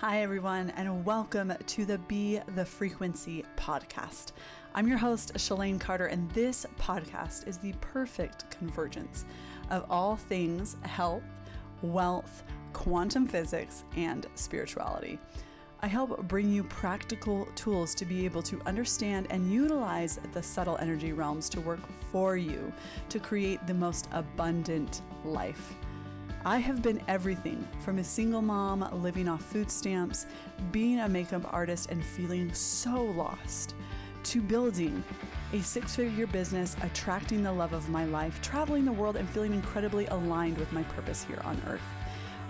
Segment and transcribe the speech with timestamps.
[0.00, 4.30] Hi, everyone, and welcome to the Be the Frequency podcast.
[4.72, 9.24] I'm your host, Shalane Carter, and this podcast is the perfect convergence
[9.70, 11.24] of all things health,
[11.82, 15.18] wealth, quantum physics, and spirituality.
[15.82, 20.78] I help bring you practical tools to be able to understand and utilize the subtle
[20.78, 21.80] energy realms to work
[22.12, 22.72] for you
[23.08, 25.74] to create the most abundant life.
[26.44, 30.26] I have been everything from a single mom living off food stamps,
[30.70, 33.74] being a makeup artist and feeling so lost,
[34.24, 35.02] to building
[35.52, 39.52] a six figure business, attracting the love of my life, traveling the world, and feeling
[39.52, 41.82] incredibly aligned with my purpose here on earth.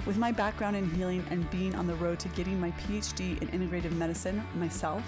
[0.06, 3.48] With my background in healing and being on the road to getting my PhD in
[3.48, 5.02] integrative medicine myself,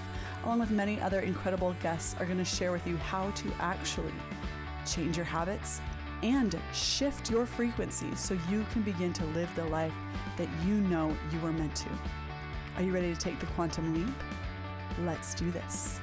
[0.44, 4.12] along with many other incredible guests, are going to share with you how to actually
[4.86, 5.80] change your habits
[6.22, 9.92] and shift your frequency so you can begin to live the life
[10.36, 11.88] that you know you were meant to.
[12.76, 14.14] Are you ready to take the quantum leap?
[15.00, 16.00] Let's do this.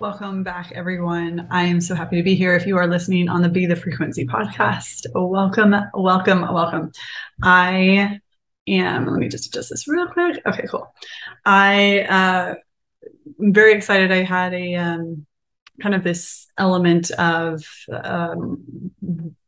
[0.00, 1.48] Welcome back, everyone.
[1.50, 2.54] I am so happy to be here.
[2.54, 6.92] If you are listening on the Be the Frequency podcast, welcome, welcome, welcome.
[7.42, 8.20] I
[8.68, 10.40] am, let me just adjust this real quick.
[10.46, 10.94] Okay, cool.
[11.44, 12.54] I, uh,
[13.40, 14.12] I'm very excited.
[14.12, 15.26] I had a, um,
[15.80, 18.92] kind of this element of um,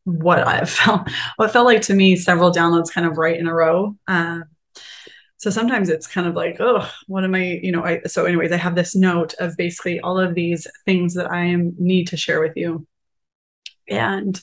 [0.05, 3.55] what I felt what felt like to me several downloads kind of right in a
[3.55, 3.97] row.
[4.06, 4.41] Uh,
[5.41, 7.83] so sometimes it's kind of like, oh, what am I, you know?
[7.83, 11.45] I, so, anyways, I have this note of basically all of these things that I
[11.47, 12.86] am need to share with you,
[13.91, 14.41] and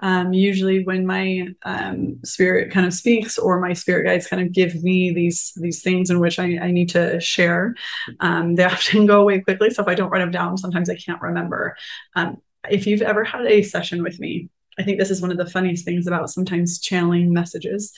[0.00, 4.52] um, usually when my um, spirit kind of speaks or my spirit guides kind of
[4.52, 7.74] give me these these things in which I, I need to share,
[8.20, 9.70] um, they often go away quickly.
[9.70, 11.76] So if I don't write them down, sometimes I can't remember.
[12.14, 12.38] Um,
[12.70, 15.46] if you've ever had a session with me, I think this is one of the
[15.46, 17.92] funniest things about sometimes channeling messages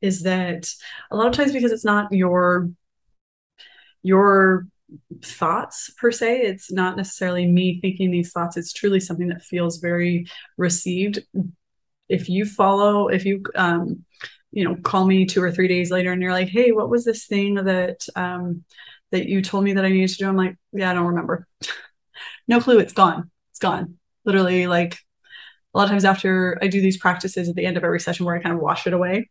[0.00, 0.68] is that
[1.10, 2.70] a lot of times because it's not your
[4.02, 4.66] your
[5.24, 6.42] thoughts per se.
[6.42, 8.56] It's not necessarily me thinking these thoughts.
[8.56, 10.26] It's truly something that feels very
[10.56, 11.20] received.
[12.08, 14.04] If you follow, if you, um,
[14.50, 17.04] you know, call me two or three days later and you're like, hey, what was
[17.04, 18.64] this thing that, um,
[19.10, 20.28] that you told me that I needed to do?
[20.28, 21.46] I'm like, yeah, I don't remember.
[22.48, 22.78] no clue.
[22.78, 23.30] It's gone.
[23.50, 23.98] It's gone.
[24.24, 24.98] Literally, like
[25.74, 28.26] a lot of times after I do these practices at the end of every session
[28.26, 29.30] where I kind of wash it away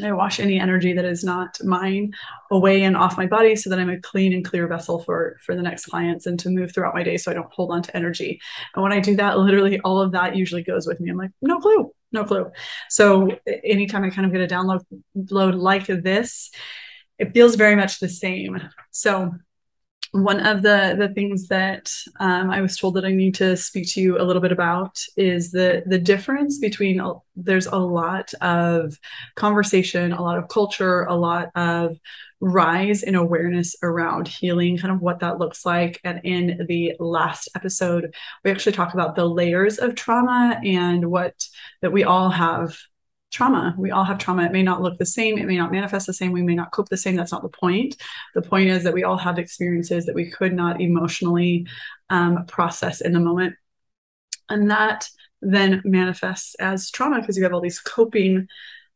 [0.00, 2.12] I wash any energy that is not mine
[2.50, 5.54] away and off my body so that I'm a clean and clear vessel for for
[5.54, 7.96] the next clients and to move throughout my day so I don't hold on to
[7.96, 8.40] energy.
[8.74, 11.10] And when I do that, literally all of that usually goes with me.
[11.10, 12.50] I'm like, no clue, no clue.
[12.88, 13.30] So
[13.64, 14.80] anytime I kind of get a download
[15.30, 16.50] load like this,
[17.18, 18.60] it feels very much the same.
[18.90, 19.32] So
[20.12, 21.90] one of the the things that
[22.20, 25.02] um, I was told that I need to speak to you a little bit about
[25.16, 27.02] is the the difference between
[27.34, 28.98] there's a lot of
[29.36, 31.96] conversation, a lot of culture, a lot of
[32.40, 35.98] rise in awareness around healing, kind of what that looks like.
[36.04, 41.42] And in the last episode, we actually talked about the layers of trauma and what
[41.80, 42.76] that we all have
[43.32, 43.74] trauma.
[43.78, 44.44] We all have trauma.
[44.44, 45.38] It may not look the same.
[45.38, 46.32] It may not manifest the same.
[46.32, 47.16] We may not cope the same.
[47.16, 47.96] That's not the point.
[48.34, 51.66] The point is that we all have experiences that we could not emotionally
[52.10, 53.54] um, process in the moment.
[54.48, 55.08] And that
[55.40, 58.46] then manifests as trauma because you have all these coping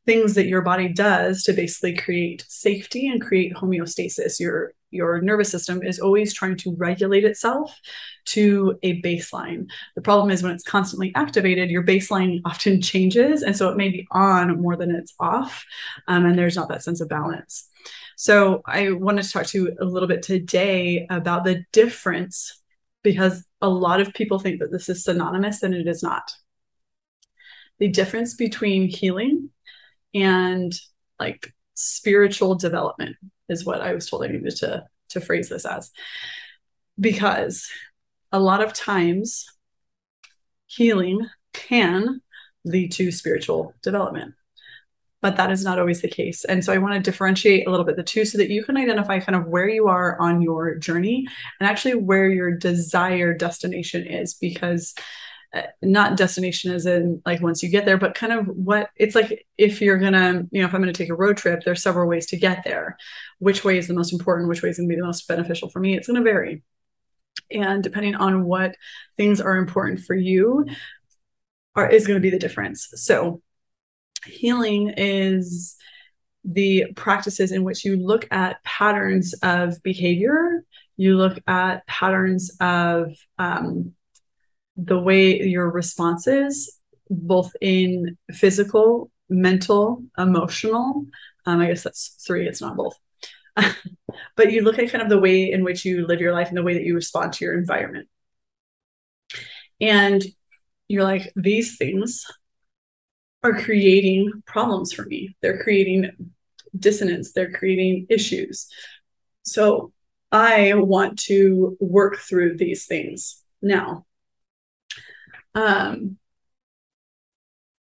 [0.04, 4.38] things that your body does to basically create safety and create homeostasis.
[4.38, 7.78] Your your nervous system is always trying to regulate itself
[8.26, 9.68] to a baseline.
[9.94, 13.42] The problem is when it's constantly activated, your baseline often changes.
[13.42, 15.64] And so it may be on more than it's off.
[16.08, 17.68] Um, and there's not that sense of balance.
[18.16, 22.60] So I wanted to talk to you a little bit today about the difference
[23.02, 26.32] because a lot of people think that this is synonymous and it is not.
[27.78, 29.50] The difference between healing
[30.14, 30.72] and
[31.20, 33.16] like spiritual development
[33.48, 35.90] is what I was told I needed to to phrase this as.
[36.98, 37.68] Because
[38.32, 39.46] a lot of times
[40.66, 42.20] healing can
[42.64, 44.34] lead to spiritual development.
[45.22, 46.44] But that is not always the case.
[46.44, 48.76] And so I want to differentiate a little bit the two so that you can
[48.76, 51.26] identify kind of where you are on your journey
[51.58, 54.34] and actually where your desired destination is.
[54.34, 54.94] Because
[55.82, 59.46] not destination as in like once you get there, but kind of what it's like
[59.58, 62.26] if you're gonna, you know, if I'm gonna take a road trip, there's several ways
[62.26, 62.96] to get there.
[63.38, 64.48] Which way is the most important?
[64.48, 65.96] Which way is gonna be the most beneficial for me?
[65.96, 66.62] It's gonna vary.
[67.50, 68.74] And depending on what
[69.16, 70.66] things are important for you,
[71.74, 72.88] are is gonna be the difference.
[72.94, 73.42] So
[74.24, 75.76] healing is
[76.44, 80.64] the practices in which you look at patterns of behavior,
[80.96, 83.92] you look at patterns of um,
[84.76, 86.78] the way your responses,
[87.08, 91.06] both in physical mental, emotional.
[91.46, 92.96] Um, I guess that's three, it's not both.
[94.36, 96.56] but you look at kind of the way in which you live your life and
[96.56, 98.08] the way that you respond to your environment.
[99.80, 100.24] And
[100.88, 102.24] you're like, these things
[103.42, 105.36] are creating problems for me.
[105.42, 106.10] They're creating
[106.78, 108.68] dissonance, they're creating issues.
[109.42, 109.92] So
[110.32, 113.42] I want to work through these things.
[113.62, 114.05] Now,
[115.56, 116.18] um,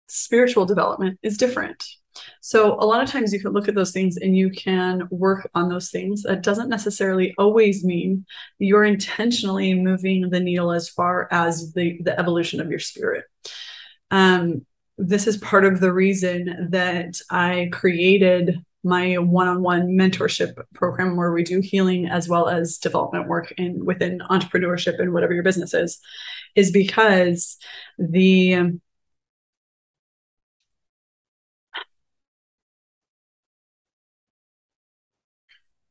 [0.07, 1.83] spiritual development is different.
[2.41, 5.49] So, a lot of times you can look at those things and you can work
[5.55, 6.23] on those things.
[6.23, 8.25] That doesn't necessarily always mean
[8.59, 13.23] you're intentionally moving the needle as far as the, the evolution of your spirit.
[14.11, 14.65] Um,
[14.97, 21.43] this is part of the reason that I created my one-on-one mentorship program where we
[21.43, 25.99] do healing as well as development work in within entrepreneurship and whatever your business is
[26.55, 27.57] is because
[27.99, 28.79] the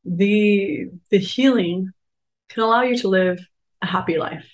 [0.05, 1.93] the the healing
[2.49, 3.39] can allow you to live
[3.83, 4.47] a happy life.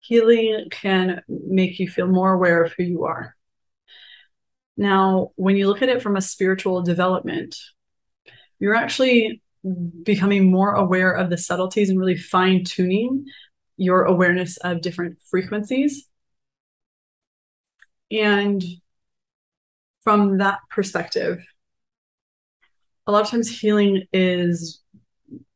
[0.00, 3.36] Healing can make you feel more aware of who you are
[4.76, 7.56] now when you look at it from a spiritual development
[8.58, 9.42] you're actually
[10.02, 13.26] becoming more aware of the subtleties and really fine tuning
[13.76, 16.08] your awareness of different frequencies.
[18.10, 18.62] And
[20.04, 21.44] from that perspective
[23.06, 24.80] a lot of times healing is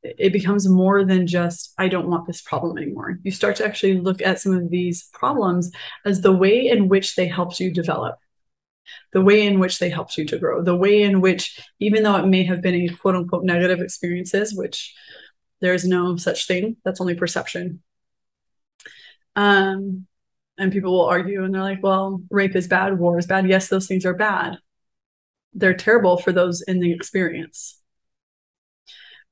[0.03, 3.19] it becomes more than just i don't want this problem anymore.
[3.23, 5.71] You start to actually look at some of these problems
[6.05, 8.19] as the way in which they helped you develop
[9.13, 12.17] the way in which they helped you to grow the way in which even though
[12.17, 14.95] it may have been a quote unquote negative experiences which
[15.61, 17.83] there is no such thing that's only perception
[19.35, 20.07] um
[20.59, 23.69] and people will argue and they're like well rape is bad war is bad yes
[23.69, 24.59] those things are bad
[25.57, 27.81] they're terrible for those in the experience.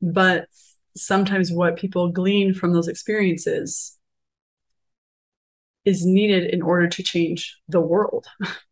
[0.01, 0.49] But
[0.97, 3.99] sometimes what people glean from those experiences
[5.85, 8.27] is needed in order to change the world.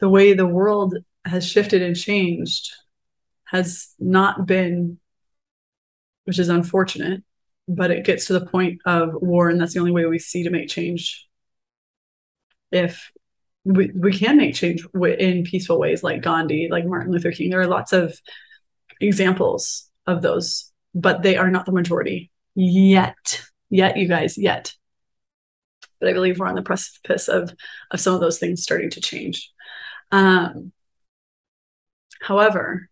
[0.00, 2.72] the way the world has shifted and changed
[3.44, 4.98] has not been,
[6.24, 7.22] which is unfortunate,
[7.68, 10.44] but it gets to the point of war, and that's the only way we see
[10.44, 11.26] to make change.
[12.72, 13.10] If
[13.64, 17.60] we, we can make change in peaceful ways like gandhi like martin luther king there
[17.60, 18.18] are lots of
[19.00, 24.74] examples of those but they are not the majority yet yet you guys yet
[26.00, 27.52] but i believe we're on the precipice of
[27.90, 29.52] of some of those things starting to change
[30.12, 30.72] um
[32.20, 32.88] however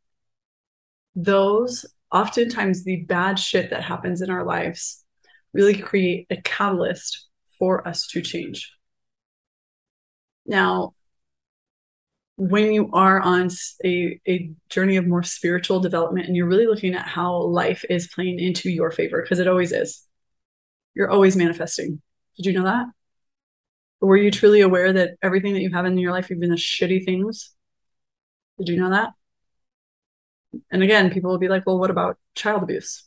[1.14, 5.04] those oftentimes the bad shit that happens in our lives
[5.52, 7.26] really create a catalyst
[7.58, 8.72] for us to change
[10.48, 10.94] now,
[12.36, 13.50] when you are on
[13.84, 18.08] a, a journey of more spiritual development and you're really looking at how life is
[18.08, 20.06] playing into your favor, because it always is,
[20.94, 22.00] you're always manifesting.
[22.36, 22.86] Did you know that?
[24.00, 27.04] Were you truly aware that everything that you have in your life, even the shitty
[27.04, 27.50] things,
[28.58, 29.10] did you know that?
[30.70, 33.04] And again, people will be like, well, what about child abuse?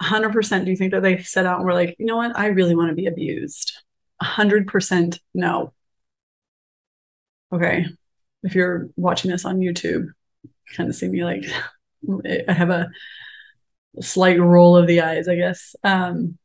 [0.00, 2.38] 100% do you think that they set out and were like, you know what?
[2.38, 3.72] I really want to be abused.
[4.22, 5.72] 100% no
[7.52, 7.86] okay,
[8.42, 10.06] if you're watching this on YouTube,
[10.76, 11.44] kind of see me like
[12.48, 12.88] I have a
[14.00, 15.74] slight roll of the eyes, I guess.
[15.84, 16.38] Um,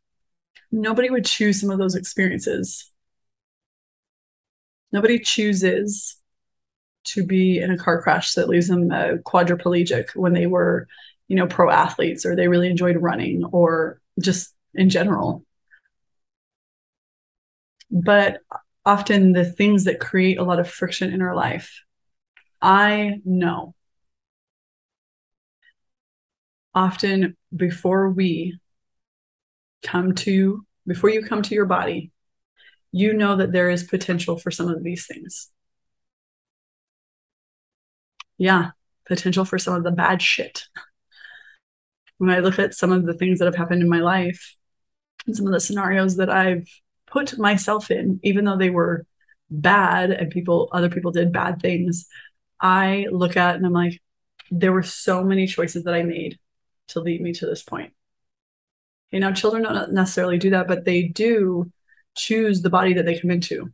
[0.71, 2.91] nobody would choose some of those experiences.
[4.95, 6.15] Nobody chooses
[7.03, 10.87] to be in a car crash that leaves them quadriplegic when they were,
[11.27, 15.43] you know, pro athletes or they really enjoyed running or just in general.
[17.91, 18.39] But
[18.85, 21.83] often the things that create a lot of friction in our life.
[22.61, 23.75] I know.
[26.73, 28.59] Often before we
[29.83, 32.11] come to, before you come to your body,
[32.95, 35.49] you know that there is potential for some of these things.
[38.37, 38.71] Yeah,
[39.05, 40.63] potential for some of the bad shit.
[42.19, 44.55] When I look at some of the things that have happened in my life
[45.27, 46.69] and some of the scenarios that I've
[47.05, 49.05] put myself in, even though they were
[49.49, 52.07] bad and people, other people did bad things,
[52.61, 54.01] I look at and I'm like,
[54.51, 56.39] there were so many choices that I made
[56.89, 57.91] to lead me to this point.
[59.11, 61.69] You know, children don't necessarily do that, but they do
[62.15, 63.71] choose the body that they come into,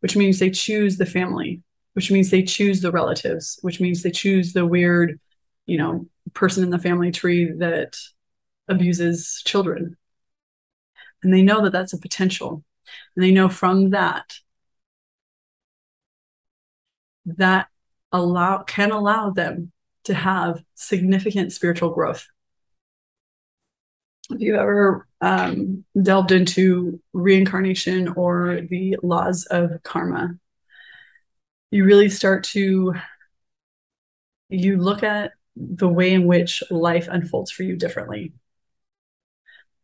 [0.00, 1.62] which means they choose the family,
[1.94, 5.20] which means they choose the relatives, which means they choose the weird,
[5.66, 7.96] you know, person in the family tree that
[8.68, 9.96] abuses children
[11.22, 12.64] and they know that that's a potential
[13.16, 14.34] and they know from that
[17.26, 17.68] that
[18.12, 19.72] allow can allow them
[20.04, 22.26] to have significant spiritual growth.
[24.30, 30.36] If you've ever um, delved into reincarnation or the laws of karma,
[31.70, 32.94] you really start to
[34.48, 38.32] you look at the way in which life unfolds for you differently.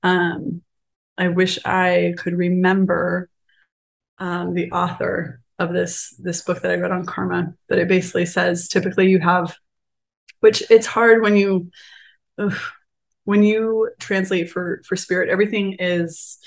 [0.02, 0.62] Um,
[1.18, 3.28] I wish I could remember
[4.18, 8.26] um, the author of this this book that I read on karma, but it basically
[8.26, 9.56] says typically you have,
[10.40, 11.70] which it's hard when you
[12.38, 12.56] ugh,
[13.24, 16.38] when you translate for for spirit, everything is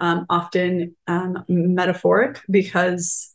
[0.00, 3.34] um, often um, metaphoric because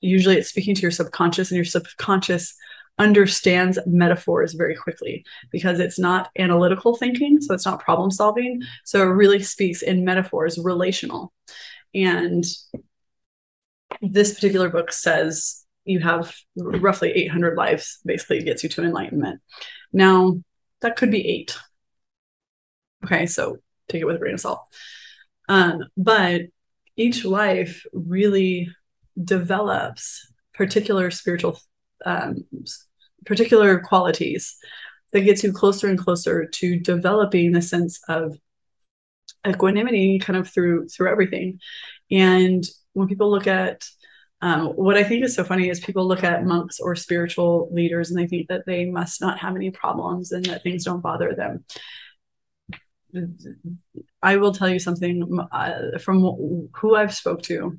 [0.00, 2.54] usually it's speaking to your subconscious, and your subconscious
[2.98, 8.62] understands metaphors very quickly because it's not analytical thinking, so it's not problem solving.
[8.84, 11.32] So it really speaks in metaphors, relational.
[11.94, 12.44] And
[14.02, 19.40] this particular book says you have roughly 800 lives, basically gets you to enlightenment.
[19.92, 20.40] Now,
[20.82, 21.56] that could be eight.
[23.04, 23.56] Okay, so
[23.88, 24.62] take it with a grain of salt.
[25.48, 26.42] Um, but
[26.96, 28.68] each life really
[29.22, 31.58] develops particular spiritual
[32.06, 32.44] um,
[33.26, 34.56] particular qualities
[35.12, 38.36] that gets you closer and closer to developing a sense of
[39.46, 41.58] equanimity kind of through through everything
[42.10, 43.84] and when people look at
[44.42, 48.10] um, what i think is so funny is people look at monks or spiritual leaders
[48.10, 51.34] and they think that they must not have any problems and that things don't bother
[51.34, 51.64] them
[54.22, 56.20] i will tell you something uh, from
[56.74, 57.78] who i've spoke to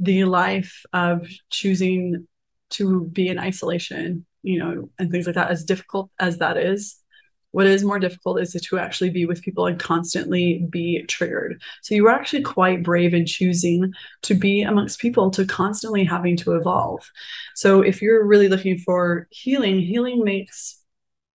[0.00, 2.26] the life of choosing
[2.70, 6.98] to be in isolation you know, and things like that, as difficult as that is,
[7.52, 11.60] what is more difficult is to actually be with people and constantly be triggered.
[11.82, 13.92] So you were actually quite brave in choosing
[14.22, 17.10] to be amongst people to constantly having to evolve.
[17.54, 20.80] So if you're really looking for healing, healing makes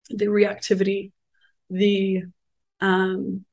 [0.08, 1.10] the reactivity,
[1.68, 2.22] the
[2.80, 3.44] um,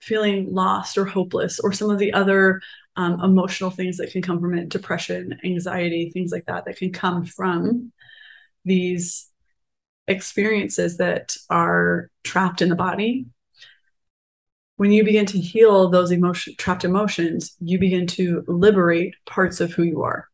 [0.00, 2.60] feeling lost or hopeless, or some of the other
[2.96, 6.92] um, emotional things that can come from it, depression, anxiety, things like that, that can
[6.92, 7.92] come from
[8.64, 9.28] these
[10.08, 13.26] experiences that are trapped in the body.
[14.76, 19.72] When you begin to heal those emotion trapped emotions you begin to liberate parts of
[19.72, 20.28] who you are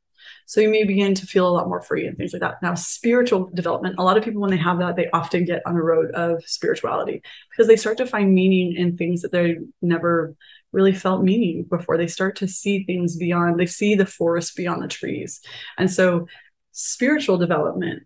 [0.47, 2.63] so you may begin to feel a lot more free and things like that.
[2.63, 5.77] Now spiritual development a lot of people when they have that they often get on
[5.77, 10.35] a road of spirituality because they start to find meaning in things that they never
[10.73, 11.97] really felt meaning before.
[11.97, 15.41] They start to see things beyond they see the forest beyond the trees.
[15.79, 16.27] And so
[16.73, 18.05] spiritual development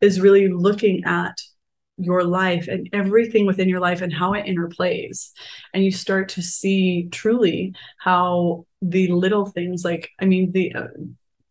[0.00, 1.36] is really looking at
[2.00, 5.32] your life and everything within your life and how it interplays.
[5.74, 10.86] And you start to see truly how the little things like i mean the uh,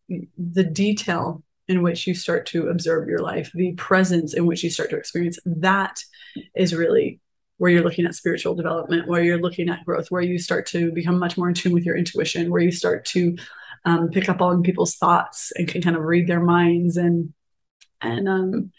[0.09, 4.69] the detail in which you start to observe your life the presence in which you
[4.69, 6.01] start to experience that
[6.55, 7.19] is really
[7.57, 10.91] where you're looking at spiritual development where you're looking at growth where you start to
[10.91, 13.35] become much more in tune with your intuition where you start to
[13.85, 17.33] um, pick up on people's thoughts and can kind of read their minds and
[18.01, 18.71] and um,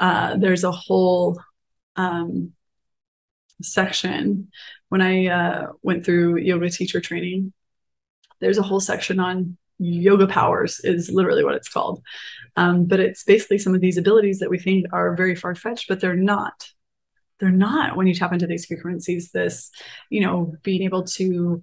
[0.00, 1.40] uh, there's a whole
[1.96, 2.52] um,
[3.62, 4.48] section
[4.88, 7.52] when I uh, went through yoga teacher training.
[8.40, 12.02] There's a whole section on yoga powers, is literally what it's called.
[12.56, 15.88] Um, but it's basically some of these abilities that we think are very far fetched,
[15.88, 16.68] but they're not.
[17.38, 19.30] They're not when you tap into these frequencies.
[19.32, 19.70] This,
[20.10, 21.62] you know, being able to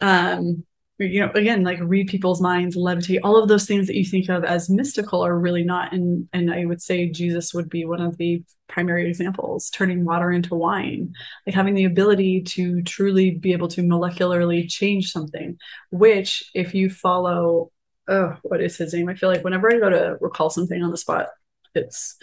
[0.00, 0.64] um,
[0.98, 4.28] you know again like read people's minds levitate all of those things that you think
[4.28, 8.00] of as mystical are really not and and i would say jesus would be one
[8.00, 11.12] of the primary examples turning water into wine
[11.46, 15.56] like having the ability to truly be able to molecularly change something
[15.90, 17.70] which if you follow
[18.08, 19.08] oh what is his name?
[19.08, 21.28] I feel like whenever i go to recall something on the spot
[21.74, 22.16] it's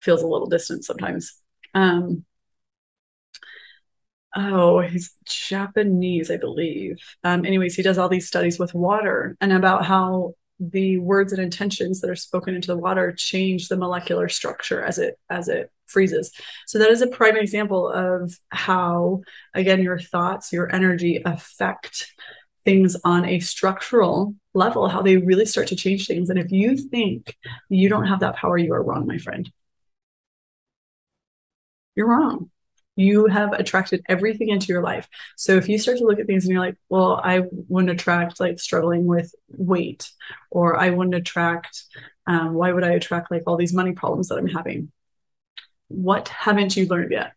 [0.00, 1.34] feels a little distant sometimes.
[1.72, 2.24] Um
[4.36, 6.98] oh, he's Japanese, I believe.
[7.22, 11.42] Um, anyways, he does all these studies with water and about how the words and
[11.42, 15.70] intentions that are spoken into the water change the molecular structure as it as it
[15.86, 16.32] freezes.
[16.66, 19.22] So that is a prime example of how,
[19.54, 22.12] again, your thoughts, your energy affect
[22.64, 26.30] things on a structural level, how they really start to change things.
[26.30, 27.36] And if you think
[27.68, 29.50] you don't have that power, you are wrong, my friend.
[31.94, 32.50] You're wrong
[32.96, 35.08] you have attracted everything into your life.
[35.36, 38.40] So if you start to look at things and you're like, well, I wouldn't attract
[38.40, 40.10] like struggling with weight,
[40.50, 41.84] or I wouldn't attract,
[42.26, 44.92] um, why would I attract like all these money problems that I'm having?
[45.88, 47.32] What haven't you learned yet?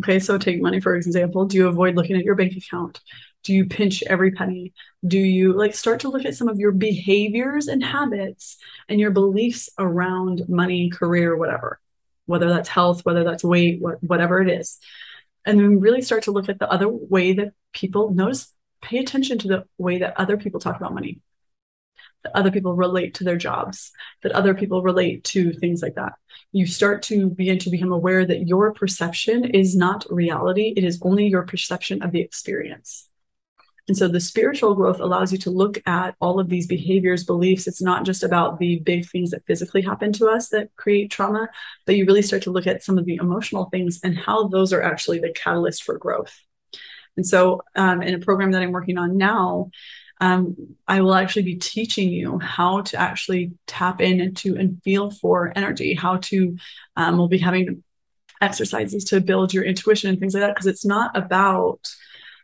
[0.00, 1.46] Okay, so take money for example.
[1.46, 3.00] Do you avoid looking at your bank account?
[3.42, 4.72] Do you pinch every penny?
[5.06, 9.10] Do you like start to look at some of your behaviors and habits and your
[9.10, 11.80] beliefs around money, career, whatever,
[12.28, 14.78] whether that's health, whether that's weight, what, whatever it is.
[15.46, 19.38] And then really start to look at the other way that people notice, pay attention
[19.38, 21.20] to the way that other people talk about money,
[22.22, 23.92] that other people relate to their jobs,
[24.22, 26.12] that other people relate to things like that.
[26.52, 31.00] You start to begin to become aware that your perception is not reality, it is
[31.00, 33.08] only your perception of the experience.
[33.88, 37.66] And so the spiritual growth allows you to look at all of these behaviors, beliefs.
[37.66, 41.48] It's not just about the big things that physically happen to us that create trauma,
[41.86, 44.74] but you really start to look at some of the emotional things and how those
[44.74, 46.38] are actually the catalyst for growth.
[47.16, 49.70] And so, um, in a program that I'm working on now,
[50.20, 55.10] um, I will actually be teaching you how to actually tap in into and feel
[55.10, 56.58] for energy, how to,
[56.96, 57.82] um, we'll be having
[58.40, 61.88] exercises to build your intuition and things like that, because it's not about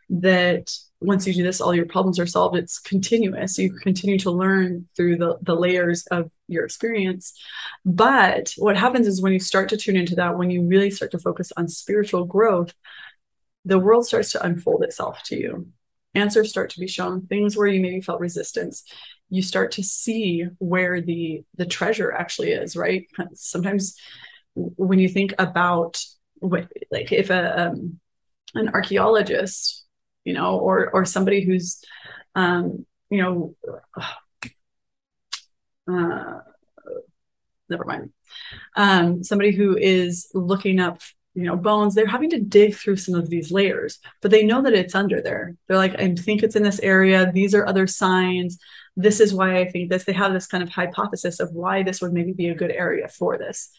[0.09, 0.71] that
[1.01, 2.57] once you do this, all your problems are solved.
[2.57, 3.57] It's continuous.
[3.57, 7.33] You continue to learn through the, the layers of your experience.
[7.83, 11.11] But what happens is when you start to tune into that, when you really start
[11.11, 12.73] to focus on spiritual growth,
[13.65, 15.67] the world starts to unfold itself to you.
[16.13, 18.83] Answers start to be shown, things where you maybe felt resistance.
[19.29, 23.07] You start to see where the the treasure actually is, right?
[23.33, 23.97] Sometimes
[24.53, 26.01] when you think about
[26.35, 27.99] what, like if a um,
[28.53, 29.84] an archaeologist
[30.25, 31.81] you know, or or somebody who's,
[32.35, 33.55] um, you know,
[35.87, 36.39] uh,
[37.69, 38.11] never mind,
[38.75, 40.99] um, somebody who is looking up
[41.35, 44.61] you know bones they're having to dig through some of these layers but they know
[44.61, 45.55] that it's under there.
[45.67, 47.31] They're like i think it's in this area.
[47.31, 48.57] These are other signs.
[48.95, 50.05] This is why i think this.
[50.05, 53.07] They have this kind of hypothesis of why this would maybe be a good area
[53.09, 53.69] for this.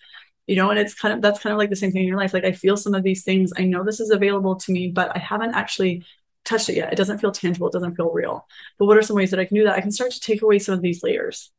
[0.46, 2.18] You know and it's kind of that's kind of like the same thing in your
[2.18, 2.34] life.
[2.34, 3.52] Like i feel some of these things.
[3.56, 6.04] I know this is available to me but i haven't actually
[6.46, 6.92] touched it yet.
[6.92, 7.68] It doesn't feel tangible.
[7.68, 8.46] It doesn't feel real.
[8.78, 9.76] But what are some ways that I can do that?
[9.76, 11.52] I can start to take away some of these layers.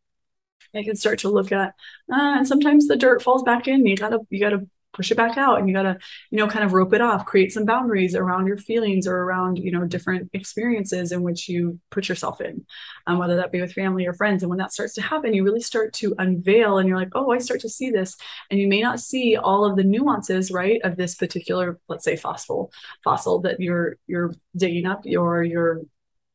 [0.75, 1.69] I can start to look at,
[2.11, 3.85] uh, and sometimes the dirt falls back in.
[3.85, 5.97] You gotta, you gotta push it back out and you got to
[6.31, 9.57] you know kind of rope it off create some boundaries around your feelings or around
[9.57, 12.65] you know different experiences in which you put yourself in
[13.05, 14.43] um, whether that be with family or friends.
[14.43, 17.31] And when that starts to happen you really start to unveil and you're like oh
[17.31, 18.15] i start to see this.
[18.49, 22.15] And you may not see all of the nuances right of this particular let's say
[22.15, 22.71] fossil
[23.03, 25.81] fossil that you're you're digging up or you're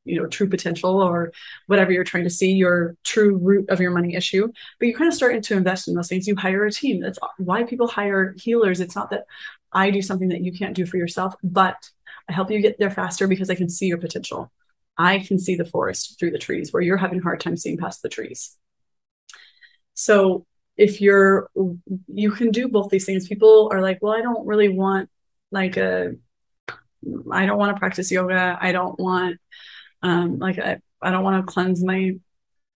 [0.04, 1.32] you know true potential or
[1.66, 4.48] whatever you're trying to see your true root of your money issue.
[4.78, 6.26] But you kind of starting to invest in those things.
[6.26, 7.00] You hire a team.
[7.00, 8.80] That's why people hire healers.
[8.80, 9.24] It's not that
[9.74, 11.88] i do something that you can't do for yourself but
[12.28, 14.52] i help you get there faster because i can see your potential.
[14.96, 17.78] I can see the forest through the trees where you're having a hard time seeing
[17.78, 18.56] past the trees.
[19.94, 21.50] So if you're
[22.08, 23.28] you can do both these things.
[23.28, 25.10] People are like well i don't really want
[25.50, 26.12] like a
[27.30, 28.58] i don't want to practice yoga.
[28.60, 29.38] I don't want
[30.02, 32.12] um, like I, I don't want to cleanse my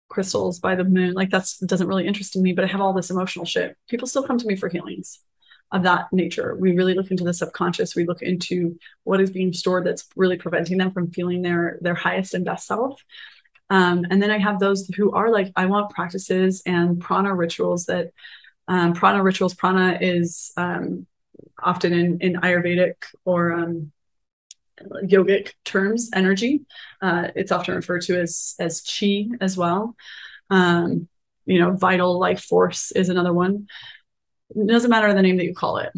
[0.10, 1.14] crystals by the moon.
[1.14, 3.76] Like that's doesn't really interest me, but I have all this emotional shit.
[3.90, 5.20] People still come to me for healings
[5.72, 6.56] of that nature.
[6.56, 7.96] We really look into the subconscious.
[7.96, 11.96] We look into what is being stored that's really preventing them from feeling their their
[11.96, 13.02] highest and best self.
[13.70, 17.86] Um, and then I have those who are like, I want practices and prana rituals
[17.86, 18.12] that
[18.68, 19.56] um, prana rituals.
[19.56, 21.08] Prana is um,
[21.62, 23.92] often in in Ayurvedic or um,
[25.04, 26.62] yogic terms, energy.
[27.02, 29.96] Uh, it's often referred to as as chi as well.
[30.50, 31.08] Um,
[31.46, 33.68] you know, vital life force is another one.
[34.56, 35.92] It doesn't matter the name that you call it.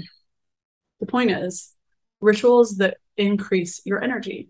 [1.00, 1.74] The point is
[2.22, 4.50] rituals that increase your energy.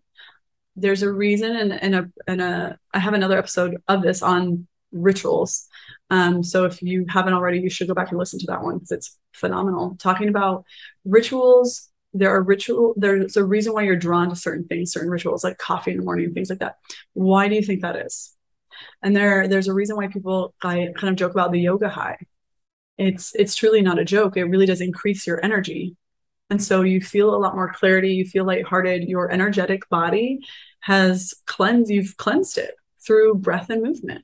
[0.76, 4.68] There's a reason, and, and a and a I have another episode of this on
[4.92, 5.68] rituals.
[6.10, 8.76] Um, so if you haven't already, you should go back and listen to that one
[8.76, 9.98] because it's phenomenal.
[10.00, 10.66] Talking about
[11.04, 15.44] rituals there are ritual there's a reason why you're drawn to certain things certain rituals
[15.44, 16.78] like coffee in the morning things like that.
[17.14, 18.34] Why do you think that is?
[19.04, 22.18] And there there's a reason why people i kind of joke about the yoga high.
[22.98, 24.38] It's it's truly not a joke.
[24.38, 25.98] It really does increase your energy.
[26.50, 28.10] And so you feel a lot more clarity.
[28.14, 29.10] You feel lighthearted.
[29.10, 30.40] Your energetic body
[30.82, 32.76] has cleansed you've cleansed it
[33.06, 34.24] through breath and movement.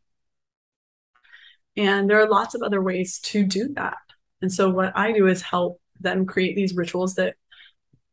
[1.78, 3.98] And there are lots of other ways to do that.
[4.42, 7.36] And so what i do is help them create these rituals that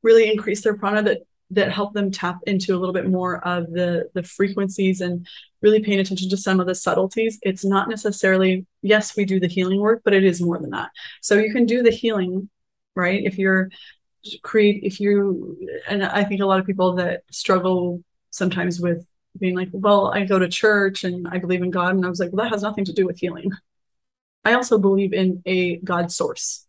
[0.02, 3.70] really increase their prana that that help them tap into a little bit more of
[3.70, 5.26] the the frequencies and
[5.62, 7.38] really paying attention to some of the subtleties.
[7.42, 10.90] It's not necessarily yes we do the healing work but it is more than that.
[11.22, 12.48] So you can do the healing
[12.94, 13.22] right?
[13.24, 13.70] If you're
[14.42, 15.56] create if you
[15.88, 19.06] and i think a lot of people that struggle sometimes with
[19.38, 21.94] being like well i go to church and i believe in god.
[21.94, 23.50] And i was like well that has nothing to do with healing.
[24.44, 26.66] I also believe in a god source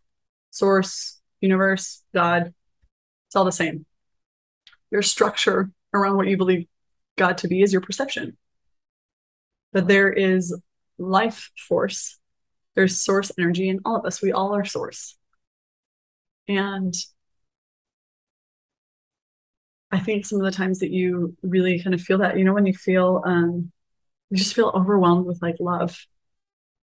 [0.51, 2.53] source universe god
[3.29, 3.85] It's all the same.
[4.89, 6.65] Your structure around what you believe
[7.15, 8.37] God to be is your perception.
[9.71, 10.59] But there is
[10.97, 12.17] life force,
[12.75, 14.19] there's source energy in all of us.
[14.19, 15.15] We all are source.
[16.47, 16.95] And
[19.91, 22.53] I think some of the times that you really kind of feel that, you know,
[22.53, 23.71] when you feel, um,
[24.31, 25.99] you just feel overwhelmed with like love.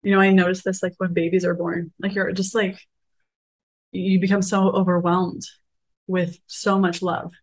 [0.03, 2.77] You know, I notice this like when babies are born, like you're just like,
[3.91, 5.41] you become so overwhelmed
[6.07, 7.33] with so much love.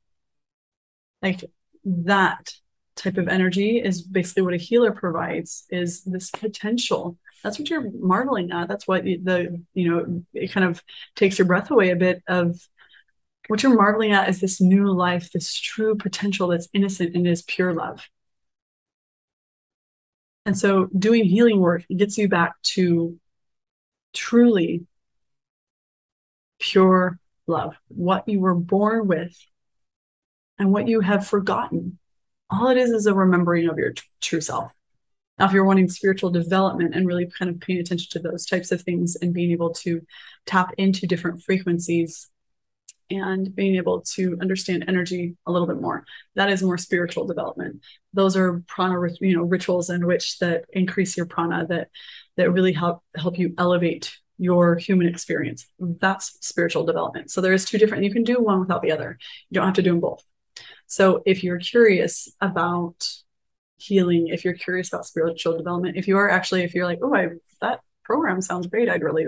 [1.22, 1.44] Like
[1.84, 2.54] that
[2.96, 7.18] type of energy is basically what a healer provides is this potential.
[7.42, 8.68] That's what you're marveling at.
[8.68, 10.82] That's what the you know it kind of
[11.14, 12.58] takes your breath away a bit of
[13.48, 17.42] what you're marveling at is this new life this true potential that's innocent and is
[17.42, 18.08] pure love.
[20.46, 23.18] And so doing healing work gets you back to
[24.12, 24.86] truly
[26.58, 29.36] pure love what you were born with
[30.58, 31.98] and what you have forgotten
[32.50, 34.72] all it is is a remembering of your t- true self.
[35.38, 38.70] Now, if you're wanting spiritual development and really kind of paying attention to those types
[38.70, 40.00] of things and being able to
[40.46, 42.28] tap into different frequencies
[43.10, 46.04] and being able to understand energy a little bit more,
[46.36, 47.80] that is more spiritual development.
[48.12, 51.88] Those are prana, you know, rituals in which that increase your prana that
[52.36, 55.66] that really help help you elevate your human experience.
[55.78, 57.30] That's spiritual development.
[57.30, 58.04] So there is two different.
[58.04, 59.18] You can do one without the other.
[59.50, 60.24] You don't have to do them both.
[60.86, 63.08] So if you're curious about
[63.76, 67.14] healing, if you're curious about spiritual development, if you are actually, if you're like, oh,
[67.14, 67.28] I
[67.60, 69.26] that program sounds great, I'd really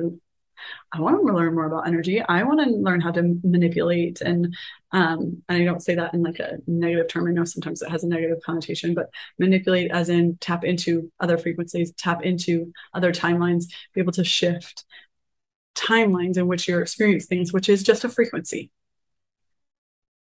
[0.93, 2.23] I want to learn more about energy.
[2.23, 4.55] I want to learn how to manipulate and
[4.93, 7.29] um and I don't say that in like a negative term.
[7.29, 11.39] I know sometimes it has a negative connotation, but manipulate as in tap into other
[11.39, 13.65] frequencies, tap into other timelines,
[13.95, 14.85] be able to shift
[15.75, 18.71] timelines in which you're experiencing things, which is just a frequency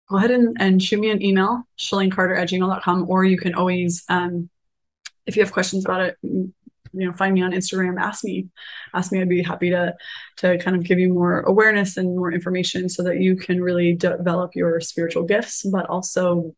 [0.09, 4.05] go ahead and, and shoot me an email, shillingcarter at gmail.com, or you can always,
[4.09, 4.49] um,
[5.27, 6.17] if you have questions about it,
[6.97, 8.49] you know, find me on Instagram, ask me,
[8.95, 9.21] ask me.
[9.21, 9.95] I'd be happy to,
[10.39, 13.95] to kind of give you more awareness and more information so that you can really
[13.95, 16.55] develop your spiritual gifts, but also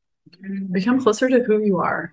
[0.72, 2.12] become closer to who you are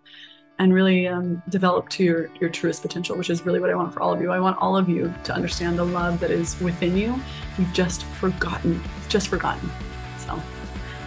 [0.58, 3.94] and really um, develop to your, your truest potential, which is really what I want
[3.94, 4.32] for all of you.
[4.32, 7.20] I want all of you to understand the love that is within you.
[7.58, 9.70] You've just forgotten, just forgotten.
[10.18, 10.42] So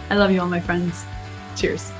[0.09, 1.03] I love you all, my friends.
[1.55, 1.91] Cheers.